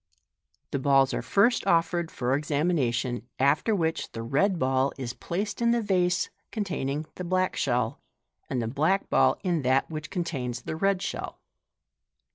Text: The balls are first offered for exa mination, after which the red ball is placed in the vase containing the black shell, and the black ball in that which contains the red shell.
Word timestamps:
The 0.71 0.79
balls 0.79 1.13
are 1.13 1.21
first 1.21 1.67
offered 1.67 2.09
for 2.09 2.35
exa 2.35 2.63
mination, 2.65 3.21
after 3.37 3.75
which 3.75 4.11
the 4.13 4.23
red 4.23 4.57
ball 4.57 4.91
is 4.97 5.13
placed 5.13 5.61
in 5.61 5.69
the 5.69 5.81
vase 5.83 6.31
containing 6.49 7.05
the 7.17 7.23
black 7.23 7.55
shell, 7.55 8.01
and 8.49 8.63
the 8.63 8.67
black 8.67 9.11
ball 9.11 9.37
in 9.43 9.61
that 9.61 9.91
which 9.91 10.09
contains 10.09 10.63
the 10.63 10.75
red 10.75 11.03
shell. 11.03 11.37